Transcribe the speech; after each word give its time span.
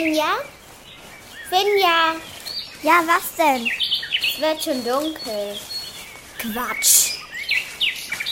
Finja? 0.00 0.32
Finja, 1.50 2.14
Ja, 2.82 3.02
was 3.06 3.36
denn? 3.36 3.70
es 4.32 4.40
wird 4.40 4.62
schon 4.64 4.82
dunkel. 4.82 5.58
Quatsch. 6.38 7.16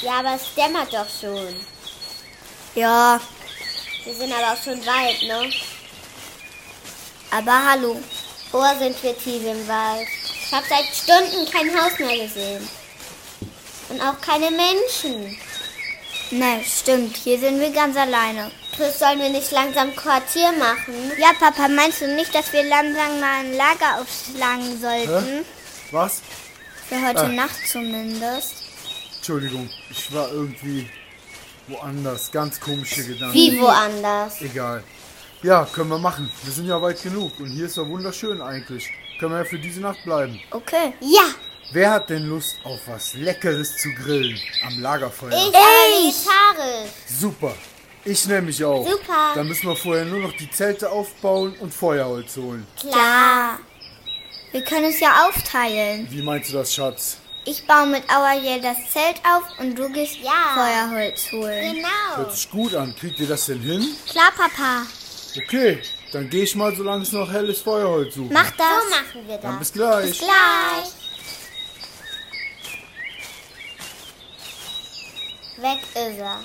Ja, 0.01 0.21
aber 0.21 0.37
es 0.37 0.55
dämmert 0.57 0.91
doch 0.95 1.07
schon. 1.21 1.55
Ja, 2.75 3.21
Wir 4.07 4.15
sind 4.15 4.33
aber 4.33 4.55
auch 4.55 4.63
schon 4.65 4.81
weit, 4.87 5.23
ne? 5.25 5.51
aber 7.33 7.67
hallo. 7.71 8.01
Wo 8.51 8.63
sind 8.79 9.03
wir 9.03 9.19
tief 9.19 9.45
im 9.45 9.69
Wald? 9.69 10.09
Ich 10.47 10.51
habe 10.55 10.65
seit 10.67 10.87
Stunden 10.87 11.51
kein 11.53 11.69
Haus 11.79 11.99
mehr 11.99 12.17
gesehen. 12.27 12.67
Und 13.91 14.01
auch 14.01 14.19
keine 14.23 14.51
Menschen. 14.51 15.39
Ne, 16.31 16.65
stimmt. 16.65 17.15
Hier 17.19 17.39
sind 17.39 17.61
wir 17.61 17.71
ganz 17.73 17.95
alleine. 17.95 18.51
Chris, 18.79 18.99
sollen 19.01 19.19
wir 19.19 19.29
nicht 19.31 19.51
langsam 19.51 19.95
Quartier 19.97 20.53
machen? 20.53 20.95
Ja, 21.19 21.33
Papa, 21.39 21.67
meinst 21.69 22.01
du 22.01 22.15
nicht, 22.15 22.33
dass 22.33 22.53
wir 22.53 22.63
langsam 22.63 23.19
mal 23.19 23.41
ein 23.41 23.53
Lager 23.57 24.01
aufschlagen 24.01 24.81
sollten? 24.81 25.39
Hä? 25.39 25.45
Was? 25.91 26.23
Für 26.89 27.05
heute 27.07 27.23
Ah. 27.25 27.29
Nacht 27.29 27.67
zumindest. 27.67 28.55
Entschuldigung, 29.17 29.69
ich 29.91 30.15
war 30.15 30.31
irgendwie 30.31 30.89
woanders. 31.67 32.31
Ganz 32.31 32.61
komische 32.61 33.05
Gedanken. 33.05 33.35
Wie 33.35 33.59
woanders? 33.61 34.41
Egal. 34.43 34.85
Ja, 35.43 35.65
können 35.73 35.91
wir 35.91 35.99
machen. 35.99 36.31
Wir 36.45 36.53
sind 36.53 36.67
ja 36.67 36.81
weit 36.81 37.03
genug. 37.03 37.33
Und 37.41 37.49
hier 37.51 37.67
ist 37.67 37.77
ja 37.77 37.87
wunderschön 37.87 38.41
eigentlich. 38.41 38.89
Können 39.19 39.33
wir 39.33 39.39
ja 39.41 39.45
für 39.45 39.59
diese 39.59 39.81
Nacht 39.81 40.03
bleiben. 40.05 40.41
Okay. 40.53 40.95
Ja, 41.01 41.25
Wer 41.73 41.91
hat 41.91 42.09
denn 42.09 42.23
Lust 42.23 42.57
auf 42.65 42.79
was 42.87 43.13
Leckeres 43.13 43.77
zu 43.77 43.93
grillen 43.93 44.41
am 44.67 44.81
Lagerfeuer? 44.81 45.33
ich 45.33 45.37
habe 45.37 46.57
Gitarre. 46.57 46.89
Super. 47.07 47.55
Ich 48.05 48.27
nehme 48.27 48.43
mich 48.43 48.65
auch. 48.65 48.87
Super. 48.89 49.33
Dann 49.35 49.49
müssen 49.49 49.69
wir 49.69 49.77
vorher 49.77 50.05
nur 50.05 50.21
noch 50.21 50.33
die 50.33 50.51
Zelte 50.51 50.91
aufbauen 50.91 51.55
und 51.61 51.73
Feuerholz 51.75 52.37
holen. 52.37 52.67
Klar. 52.81 53.59
Wir 54.53 54.63
können 54.65 54.87
es 54.87 55.01
ja 55.01 55.27
aufteilen. 55.29 56.07
Wie 56.11 56.23
meinst 56.23 56.51
du 56.51 56.55
das, 56.55 56.73
Schatz? 56.75 57.19
Ich 57.45 57.67
baue 57.67 57.87
mit 57.87 58.03
Auerjell 58.11 58.61
das 58.61 58.77
Zelt 58.93 59.17
auf 59.25 59.43
und 59.59 59.75
du 59.79 59.89
gehst 59.91 60.17
Ja. 60.23 60.55
Feuerholz 60.55 61.33
holen. 61.33 61.75
Genau. 61.77 62.17
Hört 62.17 62.33
sich 62.35 62.51
gut 62.51 62.75
an. 62.75 62.95
Kriegt 62.97 63.19
ihr 63.21 63.27
das 63.29 63.47
denn 63.47 63.61
hin? 63.61 63.87
Klar, 64.09 64.33
Papa. 64.37 64.83
Okay, 65.37 65.81
dann 66.13 66.29
gehe 66.31 66.45
ich 66.45 66.55
mal, 66.55 66.75
solange 66.75 67.03
es 67.03 67.13
noch 67.13 67.31
helles 67.31 67.61
Feuerholz 67.61 68.15
suchen. 68.15 68.33
Mach 68.33 68.51
das. 68.53 68.67
So 68.67 68.91
machen 68.91 69.29
wir 69.29 69.39
Dann 69.39 69.59
das. 69.59 69.71
bis 69.71 69.73
gleich. 69.73 70.19
Gleich. 70.19 70.93
Weg 75.59 75.83
ist 75.95 76.19
er. 76.19 76.41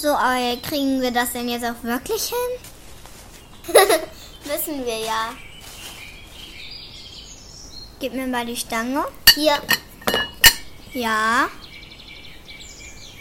So, 0.00 0.08
Auerjell, 0.08 0.56
kriegen 0.62 1.02
wir 1.02 1.10
das 1.10 1.32
denn 1.34 1.46
jetzt 1.46 1.62
auch 1.62 1.82
wirklich 1.82 2.32
hin? 2.32 3.74
Wissen 4.44 4.86
wir 4.86 4.96
ja. 4.96 5.34
Gib 7.98 8.14
mir 8.14 8.26
mal 8.26 8.46
die 8.46 8.56
Stange. 8.56 9.04
Hier. 9.34 9.58
Ja. 10.94 11.50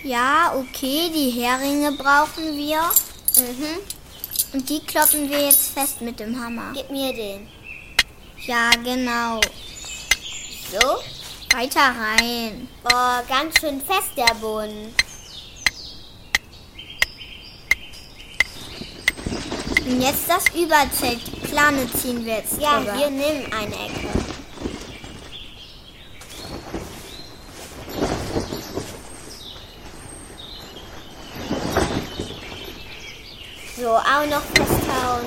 Ja, 0.04 0.56
okay, 0.56 1.12
die 1.14 1.32
Heringe 1.32 1.92
brauchen 1.92 2.56
wir. 2.56 2.80
Mhm. 3.36 3.80
Und 4.54 4.70
die 4.70 4.80
kloppen 4.80 5.30
wir 5.30 5.48
jetzt 5.48 5.74
fest 5.74 6.00
mit 6.00 6.18
dem 6.22 6.42
Hammer. 6.42 6.72
Gib 6.74 6.90
mir 6.90 7.12
den. 7.12 7.50
Ja, 8.46 8.70
genau. 8.82 9.42
So. 10.72 11.00
Weiter 11.52 11.94
rein. 12.00 12.70
Boah, 12.84 13.22
ganz 13.28 13.60
schön 13.60 13.82
fest 13.82 14.12
der 14.16 14.34
Boden. 14.36 14.96
Und 19.90 20.02
jetzt 20.02 20.30
das 20.30 20.44
Überzelt. 20.50 21.20
Die 21.26 21.48
Plane 21.48 21.92
ziehen 21.92 22.24
wir 22.24 22.36
jetzt 22.36 22.62
Ja, 22.62 22.78
drüber. 22.78 22.96
wir 22.96 23.10
nehmen 23.10 23.52
eine 23.52 23.74
Ecke. 23.74 24.08
So, 33.78 33.90
auch 33.96 34.26
noch 34.30 34.42
festhauen. 34.54 35.26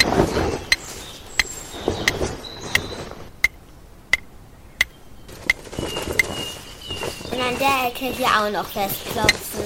Und 7.30 7.40
an 7.40 7.58
der 7.58 7.88
Ecke 7.88 8.14
hier 8.16 8.26
auch 8.26 8.50
noch 8.50 8.66
festklopfen. 8.68 9.64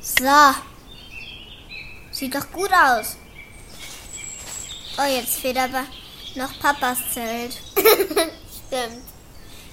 So. 0.00 0.73
Sieht 2.14 2.32
doch 2.32 2.48
gut 2.52 2.70
aus. 2.72 3.16
Oh, 4.96 5.02
jetzt 5.02 5.40
fehlt 5.40 5.58
aber 5.58 5.82
noch 6.36 6.58
Papas 6.60 6.98
Zelt. 7.12 7.60
Stimmt. 7.74 9.02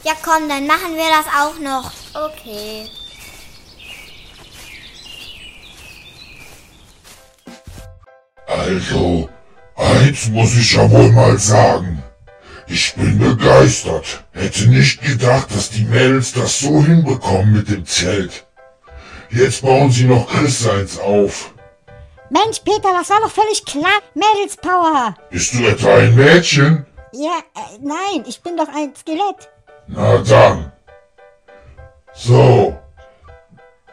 Ja, 0.04 0.14
komm, 0.24 0.50
dann 0.50 0.66
machen 0.66 0.96
wir 0.96 1.06
das 1.10 1.28
auch 1.40 1.60
noch. 1.60 1.92
Okay. 2.16 2.90
Also, 8.48 9.30
eins 9.76 10.28
muss 10.30 10.56
ich 10.56 10.74
ja 10.74 10.90
wohl 10.90 11.12
mal 11.12 11.38
sagen. 11.38 12.02
Ich 12.66 12.96
bin 12.96 13.20
begeistert. 13.20 14.24
Hätte 14.32 14.68
nicht 14.68 15.04
gedacht, 15.04 15.54
dass 15.54 15.70
die 15.70 15.86
Mädels 15.86 16.34
das 16.34 16.60
so 16.60 16.84
hinbekommen 16.84 17.54
mit 17.54 17.70
dem 17.70 17.86
Zelt. 17.86 18.48
Jetzt 19.30 19.62
bauen 19.62 19.92
sie 19.92 20.06
noch 20.06 20.28
Chris 20.28 20.62
seins 20.62 20.98
auf. 20.98 21.51
Mensch, 22.32 22.62
Peter, 22.64 22.94
das 22.94 23.10
war 23.10 23.20
doch 23.20 23.30
völlig 23.30 23.66
klar. 23.66 23.92
Mädelspower. 24.14 25.16
Bist 25.30 25.54
du 25.54 25.66
etwa 25.68 25.96
ein 25.96 26.16
Mädchen? 26.16 26.86
Ja, 27.12 27.40
äh, 27.56 27.78
nein, 27.82 28.24
ich 28.26 28.42
bin 28.42 28.56
doch 28.56 28.70
ein 28.70 28.94
Skelett. 28.96 29.50
Na 29.88 30.18
dann. 30.20 30.72
So. 32.14 32.80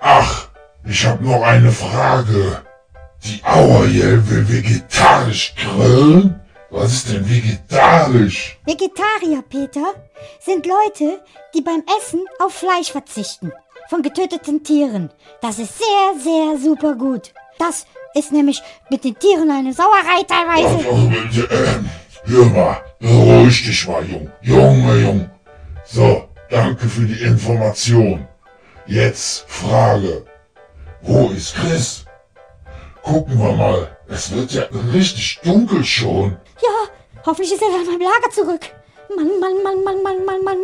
Ach, 0.00 0.48
ich 0.84 1.04
hab 1.04 1.20
noch 1.20 1.42
eine 1.42 1.72
Frage. 1.72 2.62
Die 3.24 3.42
Auerjell 3.44 4.22
will 4.30 4.48
vegetarisch 4.48 5.54
grillen? 5.56 6.40
Was 6.70 6.92
ist 6.92 7.10
denn 7.10 7.28
vegetarisch? 7.28 8.56
Vegetarier, 8.64 9.42
Peter, 9.48 9.94
sind 10.38 10.64
Leute, 10.64 11.24
die 11.54 11.62
beim 11.62 11.82
Essen 11.98 12.24
auf 12.38 12.54
Fleisch 12.54 12.92
verzichten. 12.92 13.52
Von 13.90 14.02
getöteten 14.02 14.62
Tieren. 14.62 15.10
Das 15.40 15.58
ist 15.58 15.76
sehr, 15.76 16.20
sehr 16.22 16.56
super 16.58 16.94
gut. 16.94 17.32
Das 17.58 17.86
ist 18.14 18.32
nämlich 18.32 18.62
mit 18.90 19.04
den 19.04 19.18
Tieren 19.18 19.50
eine 19.50 19.72
Sauerei 19.72 20.22
teilweise. 20.26 20.84
Hör 22.24 22.44
mal, 22.46 22.82
beruhig 22.98 23.64
dich 23.64 23.88
mal, 23.88 24.04
Jung. 24.04 24.30
Junge, 24.42 24.96
Jung. 25.00 25.30
So, 25.84 26.28
danke 26.50 26.88
für 26.88 27.06
die 27.06 27.22
Information. 27.22 28.26
Jetzt 28.86 29.44
Frage. 29.48 30.24
Wo 31.02 31.28
ist 31.28 31.54
Chris? 31.54 32.04
Gucken 33.02 33.38
wir 33.38 33.52
mal. 33.52 33.96
Es 34.08 34.30
wird 34.34 34.52
ja 34.52 34.64
richtig 34.92 35.40
dunkel 35.42 35.84
schon. 35.84 36.36
Ja, 36.62 37.24
hoffentlich 37.24 37.52
ist 37.52 37.62
er 37.62 37.68
dann 37.68 37.86
beim 37.86 38.00
Lager 38.00 38.30
zurück. 38.30 38.60
Mann, 39.14 39.40
Mann, 39.40 39.62
Mann, 39.62 39.84
Mann, 39.84 40.02
Mann, 40.02 40.24
Mann, 40.24 40.44
Mann. 40.44 40.58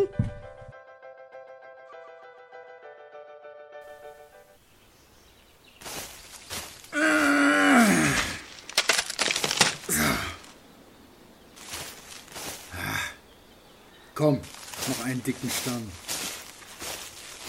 Komm, 14.15 14.41
noch 14.87 15.05
einen 15.05 15.23
dicken 15.25 15.51
Stamm. 15.51 15.91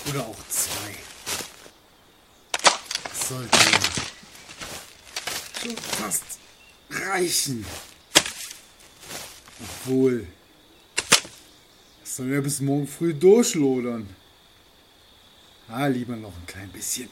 Oder 0.10 0.26
auch 0.26 0.48
zwei. 0.50 0.96
Das 3.04 3.30
sollte 3.30 3.58
schon 5.62 5.78
fast 5.78 6.24
reichen. 6.90 7.64
Obwohl, 9.60 10.28
das 12.02 12.16
soll 12.16 12.34
ja 12.34 12.42
bis 12.42 12.62
morgen 12.62 12.88
früh 12.88 13.14
durchlodern. 13.14 14.10
Ah, 15.68 15.86
lieber 15.86 16.16
noch 16.16 16.36
ein 16.36 16.48
klein 16.48 16.70
bisschen. 16.70 17.10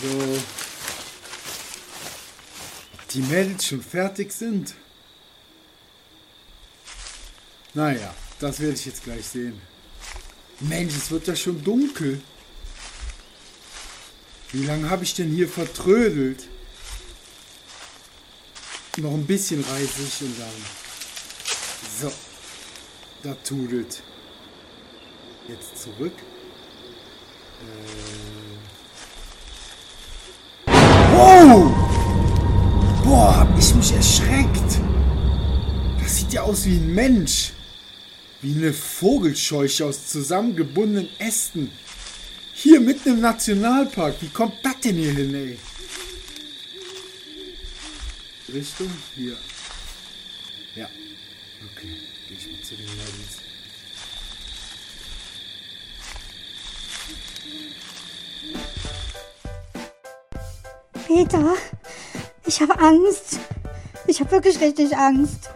So. 0.00 0.38
Die 3.10 3.22
Mädels 3.22 3.66
schon 3.66 3.82
fertig 3.82 4.32
sind? 4.32 4.74
Naja, 7.74 8.14
das 8.38 8.60
werde 8.60 8.74
ich 8.74 8.84
jetzt 8.84 9.04
gleich 9.04 9.26
sehen. 9.26 9.60
Mensch, 10.60 10.94
es 10.94 11.10
wird 11.10 11.26
ja 11.26 11.34
schon 11.34 11.62
dunkel. 11.64 12.20
Wie 14.52 14.64
lange 14.64 14.90
habe 14.90 15.04
ich 15.04 15.14
denn 15.14 15.30
hier 15.30 15.48
vertrödelt? 15.48 16.48
Noch 18.98 19.12
ein 19.12 19.26
bisschen 19.26 19.64
Reisig 19.64 20.20
und 20.20 20.38
dann. 20.38 20.48
So. 22.00 22.12
Da 23.22 23.34
tudelt. 23.44 24.02
Jetzt 25.48 25.82
zurück. 25.82 26.12
Äh. 27.60 28.12
Boah, 33.04 33.40
hab 33.40 33.58
ich 33.58 33.74
mich 33.74 33.92
erschreckt. 33.92 34.80
Das 36.00 36.16
sieht 36.16 36.32
ja 36.32 36.42
aus 36.42 36.64
wie 36.66 36.76
ein 36.76 36.94
Mensch. 36.94 37.52
Wie 38.42 38.56
eine 38.56 38.72
Vogelscheuche 38.72 39.86
aus 39.86 40.08
zusammengebundenen 40.08 41.08
Ästen. 41.20 41.70
Hier 42.54 42.80
mitten 42.80 43.10
im 43.10 43.20
Nationalpark. 43.20 44.16
Wie 44.20 44.30
kommt 44.30 44.54
das 44.64 44.80
denn 44.80 44.96
hier 44.96 45.12
hin, 45.12 45.32
ey? 45.32 45.58
Richtung? 48.52 48.90
Hier. 49.14 49.36
Ja. 50.74 50.86
Okay. 51.72 51.96
Geh 52.28 52.34
ich 52.34 52.50
mal 52.50 52.62
zu 52.62 52.74
den 52.74 52.86
Mädels. 52.86 53.38
Peter, 61.06 61.54
ich 62.44 62.60
habe 62.60 62.76
Angst. 62.80 63.38
Ich 64.08 64.18
habe 64.18 64.32
wirklich 64.32 64.60
richtig 64.60 64.96
Angst. 64.96 65.48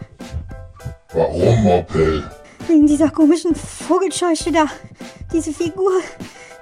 Warum, 1.11 1.63
Moppel? 1.63 2.31
Wegen 2.67 2.85
dieser 2.85 3.09
komischen 3.09 3.55
Vogelscheuche 3.55 4.51
da. 4.51 4.65
Diese 5.31 5.53
Figur, 5.53 5.91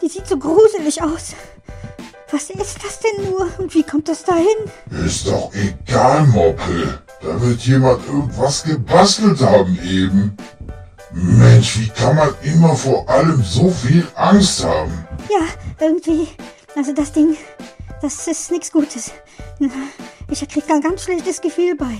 die 0.02 0.07
sieht 0.07 0.28
so 0.28 0.38
gruselig 0.38 1.02
aus. 1.02 1.34
Was 2.31 2.50
ist 2.50 2.84
das 2.84 3.00
denn 3.00 3.31
nur 3.31 3.48
und 3.57 3.74
wie 3.74 3.84
kommt 3.84 4.07
das 4.07 4.24
dahin? 4.24 4.46
Ist 5.06 5.28
doch 5.28 5.52
egal, 5.54 6.28
Moppel. 6.28 7.00
Da 7.22 7.42
wird 7.42 7.62
jemand 7.62 8.06
irgendwas 8.07 8.63
gebastelt 8.63 9.42
haben 9.42 9.80
eben. 9.84 10.38
Mensch, 11.12 11.80
wie 11.80 11.88
kann 11.88 12.16
man 12.16 12.30
immer 12.44 12.75
vor 12.75 13.10
allem 13.10 13.42
so 13.44 13.69
viel 13.69 14.06
Angst 14.16 14.63
haben? 14.63 15.07
Ja, 15.30 15.46
irgendwie. 15.80 16.28
Also 16.75 16.94
das 16.94 17.13
Ding, 17.13 17.36
das 18.02 18.28
ist 18.28 18.52
nichts 18.52 18.72
Gutes. 18.72 19.12
Ich 20.30 20.48
krieg 20.50 20.68
da 20.68 20.75
ein 20.75 20.81
ganz 20.81 21.04
schlechtes 21.04 21.39
Gefühl 21.39 21.75
bei. 21.75 21.98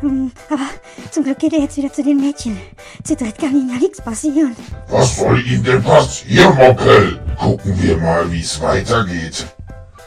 Hm, 0.00 0.30
Aber 0.50 0.66
zum 1.10 1.24
Glück 1.24 1.38
geht 1.38 1.52
er 1.54 1.60
jetzt 1.60 1.76
wieder 1.76 1.92
zu 1.92 2.02
den 2.02 2.20
Mädchen. 2.20 2.60
Zu 3.02 3.16
dritt 3.16 3.38
kann 3.38 3.50
ihnen 3.50 3.70
ja 3.70 3.76
nichts 3.76 4.00
passieren. 4.00 4.54
Was 4.88 5.16
soll 5.16 5.40
ihm 5.46 5.64
denn 5.64 5.82
passieren, 5.82 6.54
Moppel? 6.56 7.20
Gucken 7.38 7.82
wir 7.82 7.96
mal, 7.96 8.30
wie 8.30 8.40
es 8.40 8.60
weitergeht. 8.60 9.46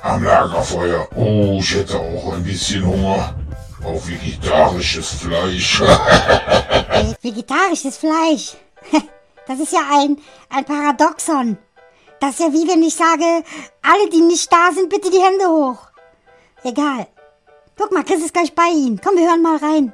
Am 0.04 0.24
Lagerfeuer. 0.24 1.08
Oh, 1.16 1.58
ich 1.60 1.74
hätte 1.76 2.00
auch 2.00 2.34
ein 2.34 2.44
bisschen 2.44 2.86
Hunger. 2.86 3.36
Auf 3.84 4.08
vegetarisches 4.08 5.10
Fleisch. 5.10 5.82
Äh, 5.82 7.14
Vegetarisches 7.22 7.98
Fleisch. 7.98 8.54
Das 9.48 9.62
ist 9.62 9.72
ja 9.72 9.80
ein, 9.94 10.18
ein 10.50 10.66
Paradoxon. 10.66 11.58
Das 12.20 12.32
ist 12.32 12.40
ja 12.42 12.52
wie 12.52 12.68
wenn 12.68 12.84
ich 12.84 12.96
sage, 12.96 13.46
alle, 13.82 14.10
die 14.12 14.20
nicht 14.20 14.52
da 14.52 14.74
sind, 14.76 14.90
bitte 14.90 15.10
die 15.10 15.22
Hände 15.22 15.46
hoch. 15.48 15.78
Egal. 16.66 17.08
Guck 17.78 17.92
mal, 17.92 18.04
Chris 18.04 18.24
ist 18.24 18.34
gleich 18.34 18.54
bei 18.54 18.70
Ihnen. 18.70 19.00
Komm, 19.04 19.16
wir 19.18 19.28
hören 19.28 19.42
mal 19.42 19.58
rein. 19.58 19.94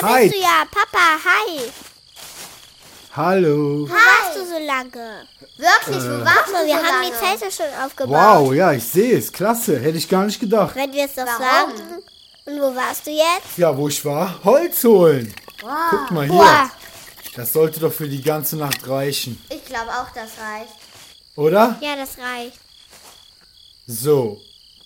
Da 0.00 0.06
Hi. 0.08 0.28
bist 0.28 0.36
du 0.36 0.40
ja, 0.40 0.64
Papa, 0.70 1.18
hi. 1.24 1.60
Hallo. 3.16 3.88
Wo 3.88 3.92
warst 3.92 4.36
du 4.36 4.46
so 4.46 4.64
lange? 4.64 5.26
Wirklich, 5.56 6.04
wo 6.04 6.24
warst 6.24 6.44
Guck 6.44 6.52
mal, 6.52 6.62
du 6.62 6.68
wir 6.68 6.78
so 6.78 6.84
haben 6.86 7.02
die 7.04 7.10
lange? 7.10 7.38
Zelte 7.38 7.50
schon 7.56 7.84
aufgebaut. 7.84 8.14
Wow, 8.46 8.54
ja, 8.54 8.72
ich 8.72 8.84
sehe 8.84 9.18
es. 9.18 9.32
Klasse. 9.32 9.80
Hätte 9.80 9.98
ich 9.98 10.08
gar 10.08 10.24
nicht 10.24 10.38
gedacht. 10.38 10.76
Wenn 10.76 10.92
wir 10.92 11.04
es 11.04 11.14
doch 11.16 11.26
Warum? 11.26 11.76
sagen. 11.76 12.02
Und 12.46 12.60
wo 12.60 12.74
warst 12.76 13.06
du 13.06 13.10
jetzt? 13.10 13.56
Ja, 13.58 13.76
wo 13.76 13.88
ich 13.88 14.04
war? 14.04 14.38
Holz 14.44 14.84
holen. 14.84 15.34
Guck 15.90 16.10
mal 16.12 16.26
hier. 16.26 16.36
Boah. 16.36 16.70
Das 17.34 17.52
sollte 17.52 17.80
doch 17.80 17.92
für 17.92 18.08
die 18.08 18.22
ganze 18.22 18.56
Nacht 18.56 18.86
reichen. 18.88 19.42
Ich 19.50 19.64
glaube 19.64 19.90
auch, 19.90 20.10
das 20.14 20.30
reicht. 20.40 20.74
Oder? 21.34 21.76
Ja, 21.80 21.96
das 21.96 22.16
reicht. 22.18 22.58
So. 23.88 24.40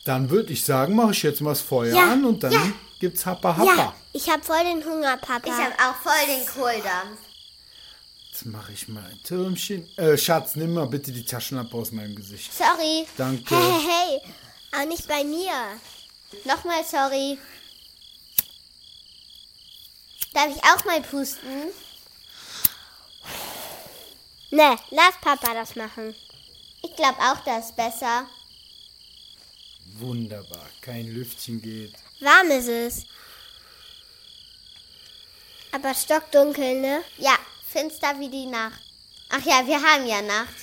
Dann 0.04 0.30
würde 0.30 0.52
ich 0.52 0.64
sagen, 0.64 0.94
mache 0.94 1.10
ich 1.12 1.22
jetzt 1.22 1.40
mal 1.40 1.50
das 1.50 1.60
Feuer 1.60 1.94
Ja, 1.94 2.12
an 2.12 2.24
und 2.24 2.42
dann 2.42 2.52
ja. 2.52 2.72
gibt's 2.98 3.26
Happa 3.26 3.56
Happa. 3.56 3.74
Ja, 3.76 3.94
ich 4.12 4.28
habe 4.30 4.42
voll 4.42 4.64
den 4.64 4.84
Hunger, 4.84 5.16
Papa. 5.16 5.42
Ich 5.44 5.52
habe 5.52 5.74
auch 5.74 5.96
voll 6.02 6.26
den 6.26 6.46
Kohldampf. 6.46 7.18
Jetzt 8.30 8.46
mache 8.46 8.72
ich 8.72 8.88
mal 8.88 9.04
ein 9.04 9.20
Türmchen. 9.22 9.86
Äh, 9.96 10.16
Schatz, 10.16 10.56
nimm 10.56 10.74
mal 10.74 10.86
bitte 10.86 11.12
die 11.12 11.24
Taschenlampe 11.24 11.76
aus 11.76 11.92
meinem 11.92 12.14
Gesicht. 12.14 12.52
Sorry. 12.52 13.06
Danke. 13.16 13.54
Hey, 13.54 13.60
hey, 13.60 14.20
hey. 14.70 14.80
Auch 14.80 14.88
nicht 14.88 15.06
bei 15.06 15.22
mir. 15.22 15.52
Nochmal 16.44 16.82
sorry. 16.84 17.38
Darf 20.32 20.48
ich 20.48 20.62
auch 20.64 20.84
mal 20.84 21.02
pusten? 21.02 21.68
Ne, 24.50 24.76
lass 24.90 25.20
Papa 25.20 25.54
das 25.54 25.76
machen. 25.76 26.14
Ich 26.82 26.96
glaube 26.96 27.18
auch, 27.18 27.44
das 27.44 27.66
ist 27.66 27.76
besser. 27.76 28.26
Wunderbar. 30.02 30.68
Kein 30.80 31.06
Lüftchen 31.14 31.62
geht. 31.62 31.94
Warm 32.20 32.50
ist 32.50 32.68
es. 32.68 33.06
Aber 35.70 35.94
stockdunkel, 35.94 36.80
ne? 36.80 37.02
Ja, 37.18 37.36
finster 37.72 38.18
wie 38.18 38.28
die 38.28 38.46
Nacht. 38.46 38.80
Ach 39.30 39.44
ja, 39.44 39.64
wir 39.64 39.80
haben 39.80 40.04
ja 40.06 40.20
Nacht. 40.20 40.54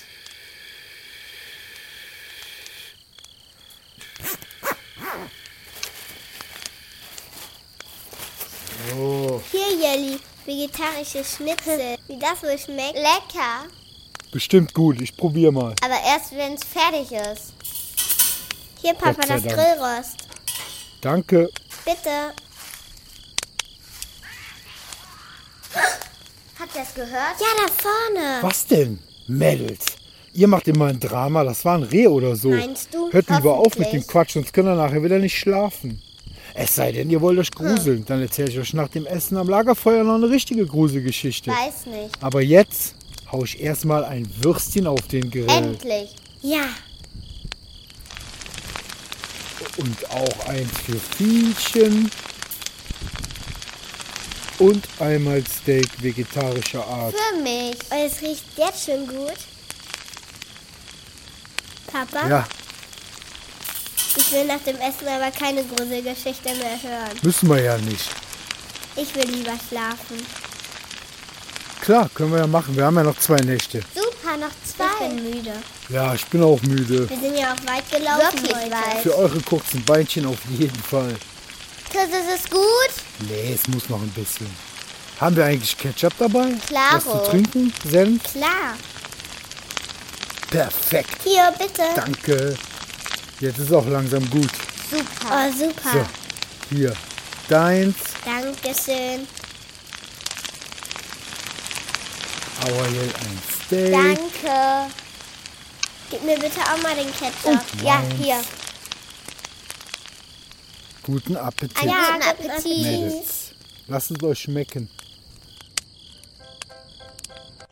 Oh, 8.97 9.41
Hier, 9.51 9.73
Jelly. 9.79 10.19
Vegetarische 10.45 11.23
Schnitzel. 11.23 11.97
Wie 12.07 12.17
das 12.17 12.41
wohl 12.41 12.57
schmeckt? 12.57 12.95
Lecker. 12.95 13.67
bestimmt 14.31 14.73
gut. 14.73 14.99
Ich 15.01 15.15
probiere 15.15 15.51
mal. 15.51 15.75
Aber 15.83 15.99
erst, 16.05 16.31
wenn 16.35 16.53
es 16.53 16.63
fertig 16.63 17.11
ist. 17.11 17.53
Hier, 18.81 18.93
Papa, 18.93 19.21
das 19.27 19.43
Dank. 19.43 19.55
Grillrost. 19.55 20.17
Danke. 21.01 21.49
Bitte. 21.85 22.33
Habt 26.59 26.75
ihr 26.75 26.81
es 26.81 26.93
gehört? 26.93 27.35
Ja, 27.39 27.47
da 27.57 27.71
vorne. 27.71 28.37
Was 28.41 28.65
denn? 28.67 28.99
Mädels. 29.27 29.85
Ihr 30.33 30.47
macht 30.47 30.67
immer 30.67 30.87
ein 30.87 30.99
Drama. 30.99 31.43
Das 31.43 31.65
war 31.65 31.77
ein 31.77 31.83
Reh 31.83 32.07
oder 32.07 32.35
so. 32.35 32.49
Meinst 32.49 32.93
du? 32.93 33.11
Hört 33.11 33.29
lieber 33.29 33.57
auf 33.57 33.77
mit 33.77 33.91
dem 33.91 34.05
Quatsch, 34.05 34.33
sonst 34.33 34.53
können 34.53 34.67
wir 34.67 34.75
nachher 34.75 35.03
wieder 35.03 35.19
nicht 35.19 35.37
schlafen. 35.37 36.01
Es 36.53 36.75
sei 36.75 36.91
denn, 36.91 37.09
ihr 37.09 37.21
wollt 37.21 37.39
euch 37.39 37.51
gruseln. 37.51 38.05
Dann 38.05 38.21
erzähle 38.21 38.49
ich 38.49 38.59
euch 38.59 38.73
nach 38.73 38.89
dem 38.89 39.05
Essen 39.05 39.37
am 39.37 39.47
Lagerfeuer 39.47 40.03
noch 40.03 40.15
eine 40.15 40.29
richtige 40.29 40.65
Gruselgeschichte. 40.65 41.51
Weiß 41.51 41.85
nicht. 41.85 42.21
Aber 42.21 42.41
jetzt 42.41 42.95
hau 43.31 43.43
ich 43.43 43.61
erstmal 43.61 44.03
ein 44.03 44.29
Würstchen 44.43 44.87
auf 44.87 45.01
den 45.07 45.29
Grill. 45.29 45.49
Endlich. 45.49 46.15
Ja. 46.41 46.65
Und 49.79 50.09
auch 50.11 50.47
eins 50.47 50.71
für 50.85 50.99
Fienchen. 50.99 52.11
Und 54.59 54.85
einmal 54.99 55.41
Steak 55.47 55.87
vegetarischer 56.01 56.85
Art. 56.85 57.15
Für 57.15 57.41
mich. 57.41 57.77
Und 57.89 57.97
es 57.97 58.21
riecht 58.21 58.43
jetzt 58.57 58.85
schon 58.85 59.07
gut. 59.07 59.37
Papa, 61.87 62.27
Ja, 62.27 62.47
ich 64.15 64.31
will 64.31 64.45
nach 64.45 64.59
dem 64.59 64.75
Essen 64.77 65.07
aber 65.07 65.31
keine 65.31 65.63
Gruselgeschichte 65.63 66.49
mehr 66.55 66.81
hören. 66.83 67.17
müssen 67.23 67.49
wir 67.49 67.61
ja 67.61 67.77
nicht. 67.77 68.09
Ich 68.95 69.15
will 69.15 69.25
lieber 69.27 69.53
schlafen. 69.69 70.23
Klar, 71.81 72.09
können 72.13 72.31
wir 72.33 72.39
ja 72.39 72.47
machen. 72.47 72.75
Wir 72.75 72.85
haben 72.85 72.95
ja 72.97 73.03
noch 73.03 73.17
zwei 73.17 73.37
Nächte. 73.37 73.81
Super, 73.95 74.08
Papa, 74.21 74.37
noch 74.37 74.51
zwei. 74.63 75.05
Ich 75.05 75.15
bin 75.15 75.31
müde. 75.31 75.53
Ja, 75.89 76.13
ich 76.13 76.25
bin 76.27 76.43
auch 76.43 76.61
müde. 76.61 77.09
Wir 77.09 77.19
sind 77.19 77.37
ja 77.37 77.53
auch 77.53 77.71
weit 77.71 77.89
gelaufen 77.91 78.41
Wirklich 78.41 78.55
heute. 78.55 78.71
Weit. 78.71 79.01
Für 79.03 79.17
eure 79.17 79.41
kurzen 79.41 79.83
Beinchen 79.85 80.25
auf 80.25 80.37
jeden 80.49 80.81
Fall. 80.83 81.15
Das 81.93 82.07
ist 82.07 82.43
es 82.43 82.49
gut? 82.49 83.29
Nee, 83.29 83.53
es 83.53 83.67
muss 83.67 83.89
noch 83.89 84.01
ein 84.01 84.09
bisschen. 84.09 84.49
Haben 85.19 85.35
wir 85.35 85.45
eigentlich 85.45 85.77
Ketchup 85.77 86.13
dabei? 86.17 86.53
Klar. 86.67 86.93
Was 86.93 87.03
zu 87.03 87.31
trinken? 87.31 87.73
Senf? 87.85 88.23
Klar. 88.31 88.77
Perfekt. 90.49 91.21
Hier, 91.23 91.53
bitte. 91.57 91.83
Danke. 91.95 92.57
Jetzt 93.39 93.59
ist 93.59 93.73
auch 93.73 93.85
langsam 93.87 94.29
gut. 94.29 94.49
Super. 94.89 95.03
Oh, 95.31 95.51
super. 95.51 95.91
So, 95.93 96.75
hier. 96.75 96.93
Deins. 97.47 97.95
Dankeschön. 98.25 99.27
Auerl 102.61 102.87
1. 102.87 103.48
Birthday. 103.69 103.91
Danke. 103.91 104.93
Gib 106.09 106.23
mir 106.23 106.39
bitte 106.39 106.59
auch 106.61 106.81
mal 106.81 106.95
den 106.95 107.11
Ketchup. 107.11 107.45
Oh, 107.45 107.85
ja, 107.85 108.01
hier. 108.17 108.41
Guten 111.03 111.37
Appetit. 111.37 111.77
Ah, 111.77 111.85
ja, 111.85 112.13
guten 112.13 112.29
Appetit. 112.29 112.65
Mädels. 112.65 113.53
Lasst 113.87 114.11
es 114.11 114.23
euch 114.23 114.39
schmecken. 114.39 114.89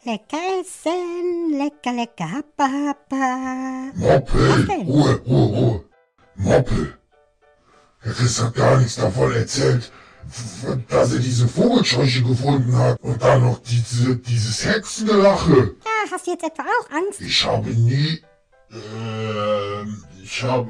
Lecker 0.03 0.37
essen, 0.61 1.57
lecker, 1.57 1.91
lecker, 1.93 2.31
happa, 2.31 2.69
happa. 2.87 3.91
Moppel, 3.95 4.83
Ruhe, 4.85 5.21
Ruhe, 5.25 5.47
Ruhe. 5.47 5.85
Moppel. 6.35 6.97
Er 8.03 8.11
ist 8.11 8.41
hat 8.41 8.55
gar 8.55 8.77
nichts 8.77 8.95
davon 8.95 9.33
erzählt 9.33 9.91
dass 10.89 11.13
er 11.13 11.19
diese 11.19 11.47
Vogelscheuche 11.47 12.23
gefunden 12.23 12.75
hat 12.77 12.99
und 13.01 13.21
dann 13.21 13.43
noch 13.43 13.59
diese, 13.59 14.17
dieses 14.17 14.65
Hexengelache. 14.65 15.75
Ja, 15.83 16.11
hast 16.11 16.27
du 16.27 16.31
jetzt 16.31 16.43
etwa 16.43 16.63
auch 16.63 16.89
Angst? 16.91 17.21
Ich 17.21 17.45
habe 17.45 17.69
nie, 17.69 18.21
ähm, 18.71 20.03
ich 20.23 20.43
habe 20.43 20.67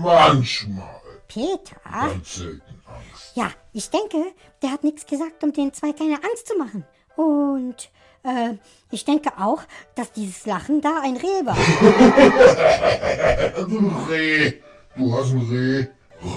manchmal 0.00 1.00
Peter? 1.28 1.76
ganz 1.84 2.34
selten 2.36 2.62
Angst. 2.86 3.32
Ja, 3.34 3.50
ich 3.72 3.90
denke, 3.90 4.18
der 4.62 4.70
hat 4.70 4.84
nichts 4.84 5.06
gesagt, 5.06 5.42
um 5.42 5.52
den 5.52 5.72
zwei 5.72 5.92
keine 5.92 6.16
Angst 6.16 6.46
zu 6.46 6.56
machen. 6.56 6.84
Und 7.16 7.90
äh, 8.24 8.54
ich 8.90 9.04
denke 9.04 9.30
auch, 9.38 9.62
dass 9.94 10.12
dieses 10.12 10.46
Lachen 10.46 10.80
da 10.80 11.00
ein 11.02 11.16
Reh 11.16 11.44
war. 11.44 11.56
Reh. 14.10 14.52
Du 14.96 15.16
hast 15.16 15.32
ein 15.32 15.48
Reh. 15.50 15.86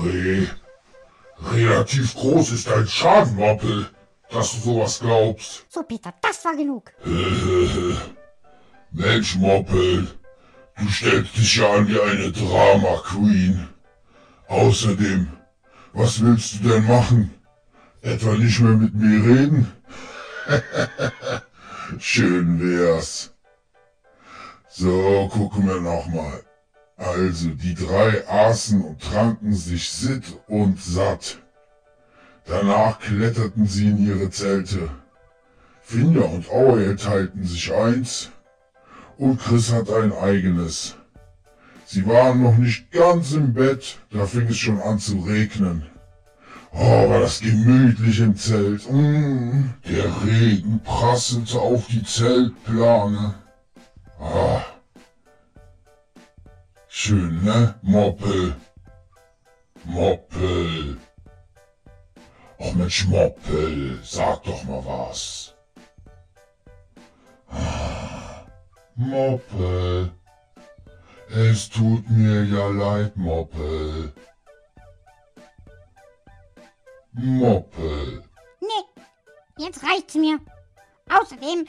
Reh. 0.04 0.48
Relativ 1.44 2.16
groß 2.16 2.52
ist 2.52 2.68
dein 2.68 2.88
Schaden, 2.88 3.36
Moppel, 3.36 3.90
dass 4.30 4.54
du 4.54 4.60
sowas 4.60 5.00
glaubst. 5.00 5.66
So, 5.70 5.84
Peter, 5.84 6.14
das 6.22 6.44
war 6.46 6.56
genug. 6.56 6.92
Mensch, 8.92 9.36
Moppel, 9.36 10.08
du 10.78 10.90
stellst 10.90 11.38
dich 11.38 11.56
ja 11.58 11.72
an 11.74 11.88
wie 11.88 12.00
eine 12.00 12.32
Drama 12.32 13.02
Queen. 13.04 13.68
Außerdem, 14.48 15.28
was 15.94 16.22
willst 16.22 16.56
du 16.56 16.70
denn 16.70 16.88
machen? 16.88 17.34
Etwa 18.02 18.34
nicht 18.34 18.60
mehr 18.60 18.74
mit 18.74 18.94
mir 18.96 19.24
reden? 19.24 19.72
Schön 22.00 22.60
wär's. 22.60 23.34
So, 24.70 25.28
gucken 25.32 25.68
wir 25.68 25.82
nochmal. 25.82 26.44
Also, 26.98 27.50
die 27.50 27.76
drei 27.76 28.28
aßen 28.28 28.82
und 28.82 29.00
tranken 29.00 29.54
sich 29.54 29.90
sitt 29.90 30.24
und 30.48 30.82
satt. 30.82 31.40
Danach 32.46 33.00
kletterten 33.00 33.68
sie 33.68 33.90
in 33.90 34.06
ihre 34.06 34.30
Zelte. 34.32 34.90
Finja 35.82 36.24
und 36.24 36.50
Auer 36.50 36.98
teilten 36.98 37.46
sich 37.46 37.74
eins 37.74 38.32
und 39.18 39.40
Chris 39.40 39.72
hat 39.72 39.90
ein 39.90 40.12
eigenes. 40.12 40.96
Sie 41.86 42.06
waren 42.06 42.44
noch 42.44 42.58
nicht 42.58 42.92
ganz 42.92 43.32
im 43.34 43.54
Bett, 43.54 43.98
da 44.12 44.26
fing 44.26 44.48
es 44.48 44.58
schon 44.58 44.82
an 44.82 45.00
zu 45.00 45.20
regnen. 45.20 45.86
Oh, 46.74 47.10
war 47.10 47.22
das 47.22 47.40
gemütlich 47.40 48.20
im 48.20 48.36
Zelt. 48.36 48.92
Mm, 48.92 49.70
der 49.88 50.06
Regen 50.26 50.82
prasselte 50.84 51.60
auf 51.60 51.88
die 51.88 52.04
Zeltplane. 52.04 53.36
Ah. 54.20 54.62
Schön, 57.00 57.44
ne? 57.44 57.76
Moppel. 57.84 58.56
Moppel. 59.84 60.98
Och 62.58 62.76
Mensch, 62.76 63.06
Moppel, 63.08 64.00
sag 64.04 64.44
doch 64.44 64.64
mal 64.64 64.84
was. 64.84 65.54
Ah. 67.50 68.48
Moppel. 68.96 70.12
Es 71.30 71.70
tut 71.70 72.10
mir 72.10 72.44
ja 72.46 72.68
leid, 72.68 73.16
Moppel. 73.16 74.12
Moppel. 77.14 78.24
Nee, 78.60 79.04
jetzt 79.64 79.84
reicht's 79.84 80.16
mir. 80.16 80.40
Außerdem 81.10 81.66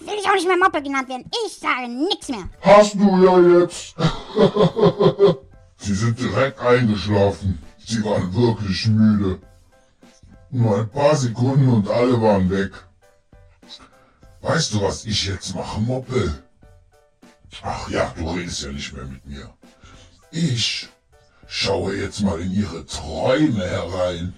will 0.00 0.14
ich 0.18 0.28
auch 0.28 0.34
nicht 0.34 0.46
mehr 0.46 0.56
Moppe 0.56 0.82
genannt 0.82 1.08
werden. 1.08 1.30
Ich 1.46 1.58
sage 1.58 1.88
nichts 1.88 2.28
mehr. 2.28 2.48
Hast 2.60 2.94
du 2.94 3.24
ja 3.24 3.60
jetzt. 3.60 3.94
Sie 5.76 5.94
sind 5.94 6.18
direkt 6.18 6.60
eingeschlafen. 6.60 7.62
Sie 7.84 8.04
waren 8.04 8.32
wirklich 8.34 8.86
müde. 8.86 9.40
Nur 10.50 10.78
ein 10.78 10.88
paar 10.90 11.16
Sekunden 11.16 11.68
und 11.68 11.88
alle 11.88 12.20
waren 12.20 12.50
weg. 12.50 12.72
Weißt 14.42 14.74
du, 14.74 14.82
was 14.82 15.04
ich 15.04 15.26
jetzt 15.26 15.54
mache, 15.54 15.80
Moppel? 15.80 16.42
Ach 17.62 17.88
ja, 17.88 18.12
du 18.16 18.28
redest 18.30 18.62
ja 18.62 18.72
nicht 18.72 18.92
mehr 18.92 19.04
mit 19.04 19.24
mir. 19.26 19.50
Ich 20.30 20.88
schaue 21.46 21.94
jetzt 21.96 22.20
mal 22.20 22.40
in 22.40 22.52
ihre 22.52 22.86
Träume 22.86 23.64
herein. 23.64 24.34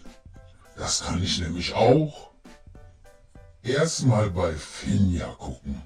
Das 0.77 1.05
kann 1.05 1.23
ich 1.23 1.41
nämlich 1.41 1.75
auch. 1.75 2.34
Erstmal 3.65 4.29
bei 4.29 4.53
Finja 4.53 5.27
gucken. 5.39 5.81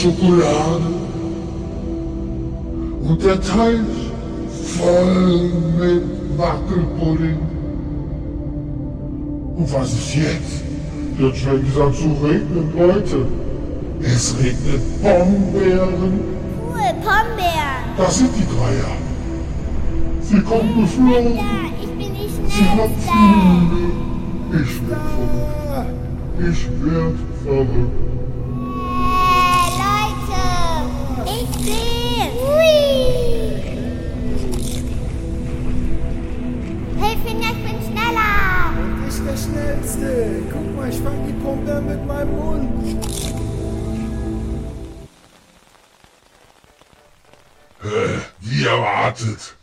Schokolade. 0.00 0.80
Und 3.02 3.22
der 3.22 3.38
Teich 3.38 3.80
voll 4.78 5.50
mit 5.78 6.38
Wackelpudding. 6.38 7.38
Und 9.56 9.74
was 9.74 9.92
ist 9.92 10.14
jetzt? 10.14 10.64
Jetzt 11.18 11.40
fängt 11.40 11.68
es 11.68 11.78
an 11.78 11.92
zu 11.92 12.26
regnen, 12.26 12.72
Leute. 12.78 13.26
Es 14.00 14.34
regnet 14.38 15.02
Bombeeren. 15.02 16.20
Cool, 16.66 16.94
Pombeeren. 17.04 17.84
Das 17.98 18.18
sind 18.18 18.30
die 18.36 18.46
Dreier. 18.56 18.96
Sie 20.22 20.40
kommen 20.40 20.80
geflogen. 20.80 21.36
Ja, 21.36 21.68
ich 21.78 21.88
bin 21.90 22.14
die 22.14 22.26
Sie 22.26 22.64
hat 22.64 22.88
Schnellste. 22.88 23.12
Flügel. 23.68 24.62
Ich 24.62 24.88
werd 24.88 25.00
verrückt. 25.68 25.92
Ich 26.38 26.68
werd 26.86 27.16
verrückt. 27.44 28.09
Schnellste. 39.70 40.42
Guck 40.50 40.76
mal, 40.76 40.88
ich 40.88 41.00
fang 41.00 41.26
die 41.26 41.32
Pumpe 41.32 41.80
mit 41.80 42.04
meinem 42.06 42.36
Mund. 42.36 43.06
Wie 48.40 48.64
erwartet. 48.64 49.56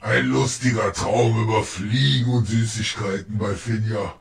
Ein 0.00 0.26
lustiger 0.26 0.92
Traum 0.92 1.42
über 1.42 1.62
Fliegen 1.62 2.32
und 2.32 2.46
Süßigkeiten 2.46 3.38
bei 3.38 3.54
Finja. 3.54 4.14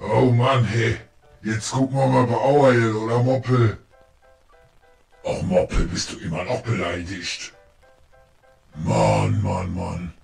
Oh 0.00 0.30
Mann, 0.30 0.64
hey. 0.64 0.96
Jetzt 1.42 1.72
gucken 1.72 1.96
wir 1.96 2.06
mal 2.06 2.26
bei 2.26 2.34
Auerl 2.34 2.96
oder 2.96 3.22
Moppel. 3.22 3.78
Oh 5.22 5.42
Moppel, 5.42 5.86
bist 5.86 6.12
du 6.12 6.18
immer 6.18 6.44
noch 6.44 6.62
beleidigt? 6.62 7.52
Mann, 8.74 9.42
Mann, 9.42 9.74
Mann. 9.74 10.14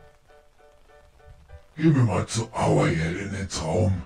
Gehen 1.75 1.97
wir 1.97 2.02
mal 2.02 2.26
zu 2.26 2.49
Auerl 2.52 2.91
in 2.91 3.33
den 3.33 3.49
Traum. 3.49 4.02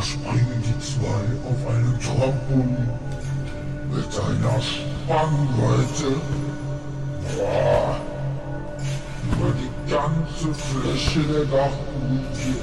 Springen 0.00 0.62
die 0.64 0.78
zwei 0.80 1.20
auf 1.44 1.66
einem 1.68 2.00
Trampolin 2.00 2.88
mit 3.90 4.06
einer 4.06 4.62
Spannweite 4.62 6.16
Fläche 10.80 11.20
der 11.20 11.44
Dachluke. 11.44 12.54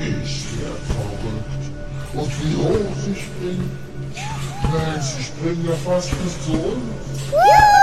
Ich 0.00 0.44
werd 0.60 0.80
verrückt. 0.86 1.64
Und 2.14 2.30
wie 2.42 2.56
hoch 2.56 2.96
sie 3.04 3.14
springen. 3.14 3.78
Mensch, 4.72 5.04
sie 5.04 5.22
springen 5.24 5.66
ja 5.66 5.76
fast 5.84 6.10
bis 6.22 6.44
zu 6.44 6.52
uns. 6.52 7.75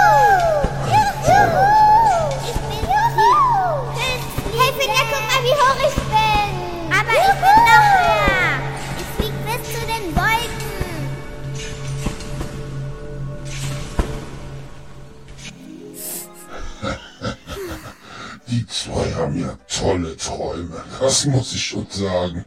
Das 21.04 21.26
muss 21.26 21.54
ich 21.54 21.66
schon 21.66 21.86
sagen. 21.90 22.46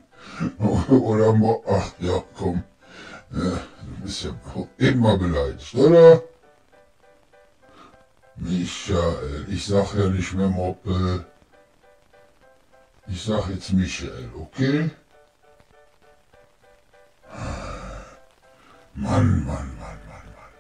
Oder 0.89 1.35
ach 1.69 1.93
ja, 1.99 2.23
komm. 2.35 2.63
Ja, 3.31 3.41
du 3.41 4.03
bist 4.03 4.25
ja 4.25 4.31
immer 4.79 5.19
beleidigt, 5.19 5.75
oder? 5.75 6.23
Michael, 8.37 9.47
ich 9.49 9.67
sag 9.67 9.95
ja 9.95 10.09
nicht 10.09 10.33
mehr 10.35 10.49
Moppel. 10.49 11.27
Ich 13.09 13.23
sag 13.25 13.49
jetzt 13.51 13.73
Michael, 13.73 14.31
okay? 14.39 14.91
Mann, 18.95 19.45
Mann, 19.45 19.47
Mann, 19.47 20.01
Mann, 20.09 20.29
Mann. 20.37 20.55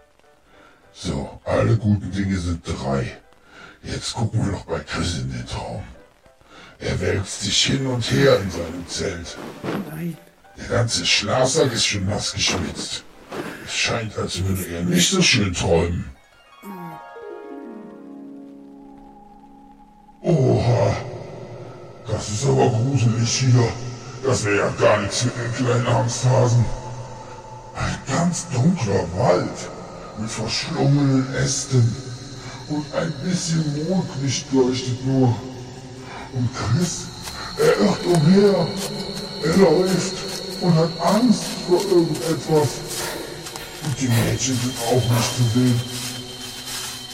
So, 0.92 1.40
alle 1.44 1.76
guten 1.76 2.10
Dinge 2.10 2.38
sind 2.38 2.62
drei. 2.66 3.18
Jetzt 3.82 4.14
gucken 4.14 4.44
wir 4.44 4.52
noch 4.52 4.66
bei 4.66 4.80
Chris 4.80 5.18
in 5.18 5.30
den 5.30 5.46
Traum. 5.46 5.84
Er 6.78 7.00
wälzt 7.00 7.42
sich 7.42 7.64
hin 7.64 7.86
und 7.86 8.02
her 8.10 8.40
in 8.40 8.50
seinem 8.50 8.86
Zelt. 8.88 9.36
Nein. 9.90 10.16
Der 10.58 10.68
ganze 10.68 11.04
Schlafsack 11.04 11.72
ist 11.72 11.86
schon 11.86 12.06
nass 12.06 12.32
geschwitzt. 12.32 13.04
Es 13.66 13.74
scheint, 13.74 14.16
als 14.18 14.42
würde 14.44 14.66
er 14.66 14.82
nicht 14.82 15.10
so 15.10 15.22
schön 15.22 15.52
träumen. 15.52 16.10
Oha, 20.22 20.96
das 22.06 22.30
ist 22.30 22.44
aber 22.44 22.68
gruselig 22.70 23.28
hier. 23.28 23.72
Das 24.24 24.44
wäre 24.44 24.56
ja 24.56 24.68
gar 24.80 25.00
nichts 25.00 25.22
für 25.22 25.30
den 25.30 25.54
kleinen 25.54 25.86
Angsthasen. 25.86 26.64
Ein 27.74 27.98
ganz 28.08 28.48
dunkler 28.48 29.06
Wald 29.16 29.70
mit 30.18 30.30
verschlungenen 30.30 31.32
Ästen 31.34 31.94
und 32.68 32.92
ein 32.94 33.12
bisschen 33.22 33.88
Mondlicht 33.88 34.52
leuchtet 34.52 35.04
nur. 35.06 35.34
Und 36.36 36.50
Chris, 36.54 37.06
er 37.56 37.80
irrt 37.80 38.04
umher. 38.04 38.68
Er 39.42 39.56
läuft 39.56 40.14
und 40.60 40.74
hat 40.74 40.90
Angst 41.00 41.44
vor 41.66 41.80
irgendetwas. 41.80 42.68
Und 43.84 44.00
die 44.00 44.08
Mädchen 44.08 44.58
sind 44.60 44.74
auch 44.86 45.10
nicht 45.16 45.36
zu 45.36 45.42
sehen. 45.54 45.80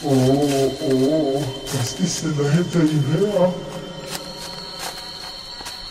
Oh, 0.03 0.71
oh, 0.91 1.43
was 1.73 1.93
ist 2.01 2.23
denn 2.23 2.37
da 2.37 2.49
hinter 2.49 2.79
ihm 2.81 3.05
her? 3.13 3.53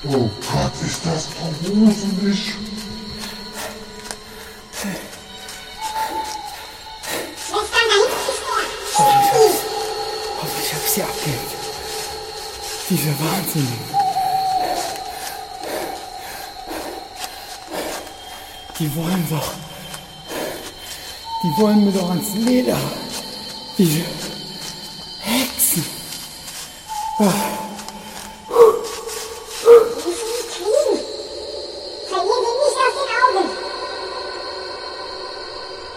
Oh 0.04 0.28
Gott, 0.52 0.72
ist 0.84 1.00
das 1.06 1.28
gruselig. 1.64 2.52
Diese 12.92 13.08
Wahnsinnigen. 13.08 13.86
Die 18.78 18.94
wollen 18.94 19.26
doch. 19.30 19.52
Die 21.42 21.62
wollen 21.62 21.86
mir 21.86 21.92
doch 21.92 22.10
ans 22.10 22.34
Leder. 22.34 22.76
Diese 23.78 24.02
Hexen. 25.22 25.86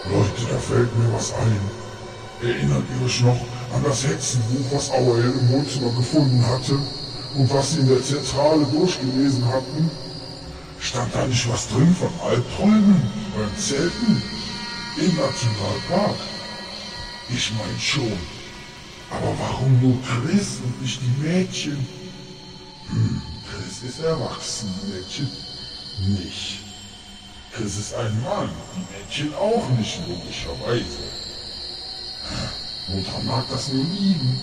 Leute, 0.04 0.46
da 0.50 0.58
fällt 0.58 0.98
mir 0.98 1.12
was 1.12 1.34
ein. 1.34 1.60
Erinnert 2.40 2.84
ihr 2.88 3.04
euch 3.04 3.20
noch 3.20 3.55
an 3.72 3.82
das 3.84 4.06
Hexenbuch, 4.06 4.72
was 4.72 4.90
Auerhell 4.90 5.32
im 5.32 5.48
Wohnzimmer 5.50 5.90
gefunden 5.92 6.44
hatte 6.46 6.78
und 7.34 7.52
was 7.52 7.72
sie 7.72 7.80
in 7.80 7.88
der 7.88 8.02
Zentrale 8.02 8.64
durchgelesen 8.66 9.44
hatten? 9.46 9.90
Stand 10.78 11.14
da 11.14 11.26
nicht 11.26 11.48
was 11.50 11.68
drin 11.68 11.94
von 11.98 12.10
Albträumen 12.20 13.02
beim 13.36 13.58
Zelten 13.58 14.22
im 14.98 15.16
Nationalpark? 15.16 16.16
Ich 17.28 17.52
mein 17.52 17.78
schon. 17.80 18.18
Aber 19.10 19.34
warum 19.38 19.80
nur 19.80 19.98
Chris 20.02 20.58
und 20.64 20.80
nicht 20.80 21.00
die 21.00 21.22
Mädchen? 21.22 21.86
Hm, 22.88 23.22
Chris 23.50 23.82
ist 23.88 24.00
erwachsen, 24.00 24.72
Mädchen 24.88 25.30
nicht. 26.08 26.58
Chris 27.52 27.78
ist 27.78 27.94
ein 27.94 28.22
Mann, 28.22 28.50
die 28.74 28.86
Mädchen 28.92 29.34
auch 29.34 29.68
nicht, 29.70 30.00
logischerweise. 30.06 31.25
Woran 32.88 33.26
mag 33.26 33.44
das 33.50 33.72
nur 33.72 33.84
liegen? 33.84 34.40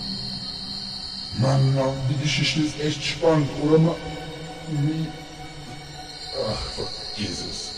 Mann, 1.38 1.74
Mann, 1.74 1.94
die 2.10 2.22
Geschichte 2.22 2.60
ist 2.60 2.78
echt 2.78 3.02
spannend, 3.02 3.48
oder? 3.62 3.78
Ma 3.78 3.96
Wie? 4.68 5.06
Ach, 6.46 6.62
vergiss 6.74 7.40
es. 7.40 7.70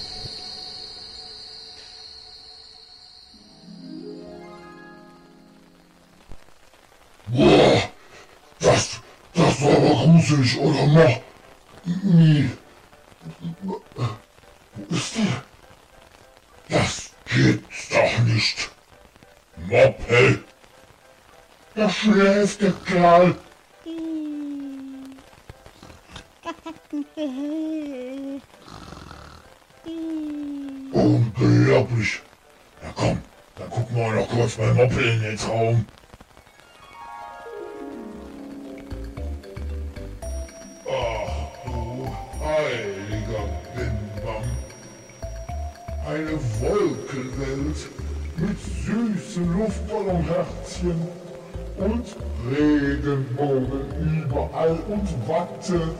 Boah, 7.29 7.83
das, 8.59 9.01
das 9.35 9.63
war 9.63 9.77
aber 9.77 9.95
gruselig, 9.95 10.59
oder? 10.59 10.87
Ma 10.87 11.09
Nie. 11.85 12.51
Wo 13.63 13.81
ist 14.91 15.17
der? 15.17 15.45
Das 16.69 17.11
gibt's 17.33 17.89
doch 17.89 18.19
nicht. 18.25 18.71
Moppel. 19.69 20.45
Er 21.77 21.91
der 21.91 22.73
Kerl. 22.87 23.35
Unglaublich. 30.93 32.23
Na 32.83 32.89
komm, 32.97 33.19
dann 33.57 33.69
gucken 33.69 33.95
wir 33.95 34.13
noch 34.13 34.29
kurz 34.31 34.55
bei 34.55 34.73
Moppel 34.73 35.07
in 35.07 35.21
den 35.21 35.37
Traum. 35.37 35.85
Ach 40.89 41.67
du 41.67 42.17
heiliger 42.43 43.49
Bimbam. 43.75 44.45
Eine 46.07 46.41
Wolkenwelt 46.59 47.77
mit 48.39 48.59
süßen 48.61 49.59
Luftballonherzchen 49.59 51.16
und 51.79 52.05
Regenbogen 52.51 54.25
überall 54.25 54.79
und 54.89 55.29
Watte. 55.29 55.95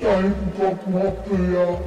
Dein 0.00 0.34
Gott 0.58 0.86
Moppel, 0.86 1.54
ja. 1.54 1.80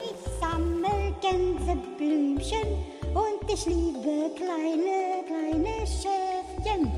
Ich 0.00 0.40
sammel 0.40 1.14
Gänseblümchen 1.20 2.68
und 3.14 3.50
ich 3.52 3.66
liebe 3.66 4.30
kleine, 4.36 5.24
kleine 5.26 5.86
Schäfchen. 5.86 6.90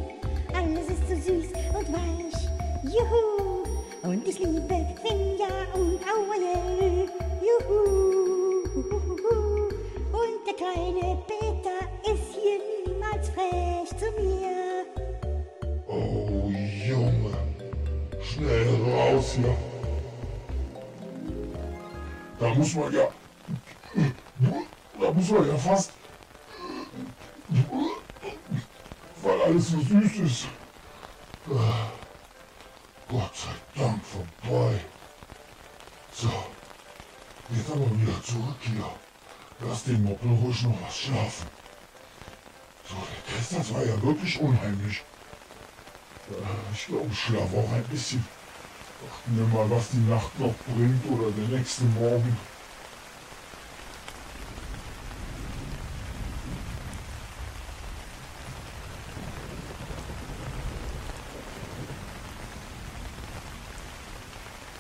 Alles 0.55 0.89
ist 0.89 1.09
so 1.09 1.15
süß 1.15 1.47
und 1.79 1.93
weich, 1.93 2.49
juhu. 2.85 3.65
Und 4.03 4.27
ich 4.27 4.39
liebe 4.39 4.87
Finja 5.03 5.49
und 5.75 6.01
Auerle, 6.09 7.09
juhu. 7.43 8.63
Und 10.13 10.47
der 10.47 10.55
kleine 10.55 11.19
Peter 11.27 11.81
ist 12.11 12.35
hier 12.35 12.61
niemals 12.87 13.29
frech 13.29 13.91
zu 13.99 14.07
mir. 14.23 14.68
Schnell 18.39 18.93
raus 18.93 19.33
hier. 19.35 19.57
Da 22.39 22.55
muss 22.55 22.75
man 22.75 22.93
ja, 22.93 23.09
da 25.01 25.13
muss 25.13 25.31
man 25.31 25.49
ja 25.49 25.57
fast, 25.57 25.93
weil 29.23 29.43
alles 29.43 29.71
so 29.71 29.81
süß 29.81 30.17
ist. 30.25 30.47
Gott 33.09 33.35
sei 33.35 33.83
Dank 33.83 34.01
vorbei. 34.05 34.79
So, 36.13 36.31
jetzt 37.51 37.71
aber 37.71 37.91
wieder 38.01 38.23
zurück 38.23 38.61
hier. 38.61 38.91
Lass 39.61 39.85
den 39.85 40.05
Moppel 40.05 40.31
ruhig 40.31 40.63
noch 40.63 40.81
was 40.87 40.97
schlafen. 40.97 41.49
So, 42.89 42.95
der 42.95 43.37
Test, 43.37 43.59
das 43.59 43.75
war 43.75 43.85
ja 43.85 44.01
wirklich 44.01 44.39
unheimlich. 44.41 45.03
Ich 46.73 46.87
glaube, 46.87 47.07
ich 47.11 47.19
schlafe 47.19 47.57
auch 47.57 47.73
ein 47.73 47.85
bisschen. 47.85 48.25
Achten 49.09 49.37
wir 49.37 49.47
mal, 49.47 49.71
was 49.71 49.91
die 49.91 50.11
Nacht 50.11 50.39
noch 50.39 50.55
bringt 50.67 51.05
oder 51.11 51.31
der 51.31 51.59
nächste 51.59 51.85
Morgen. 51.85 52.37